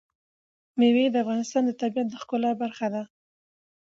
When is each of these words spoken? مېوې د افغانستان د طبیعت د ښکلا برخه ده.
مېوې 0.77 1.05
د 1.11 1.15
افغانستان 1.23 1.63
د 1.65 1.71
طبیعت 1.81 2.07
د 2.09 2.13
ښکلا 2.21 2.51
برخه 2.61 2.87
ده. 2.93 3.03